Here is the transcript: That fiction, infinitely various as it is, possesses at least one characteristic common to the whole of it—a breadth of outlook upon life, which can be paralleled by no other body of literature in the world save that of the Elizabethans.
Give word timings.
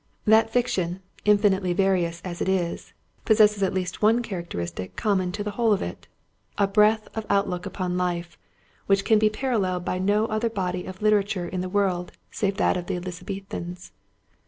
That 0.25 0.49
fiction, 0.49 1.03
infinitely 1.25 1.73
various 1.73 2.23
as 2.25 2.41
it 2.41 2.49
is, 2.49 2.91
possesses 3.23 3.61
at 3.61 3.71
least 3.71 4.01
one 4.01 4.23
characteristic 4.23 4.95
common 4.95 5.31
to 5.33 5.43
the 5.43 5.51
whole 5.51 5.73
of 5.73 5.83
it—a 5.83 6.67
breadth 6.69 7.07
of 7.15 7.23
outlook 7.29 7.67
upon 7.67 7.97
life, 7.99 8.35
which 8.87 9.05
can 9.05 9.19
be 9.19 9.29
paralleled 9.29 9.85
by 9.85 9.99
no 9.99 10.25
other 10.25 10.49
body 10.49 10.85
of 10.87 11.03
literature 11.03 11.47
in 11.47 11.61
the 11.61 11.69
world 11.69 12.13
save 12.31 12.57
that 12.57 12.77
of 12.77 12.87
the 12.87 12.95
Elizabethans. 12.95 13.91